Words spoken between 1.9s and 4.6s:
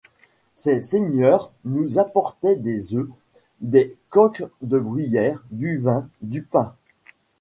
apportaient des oeufs, des coqs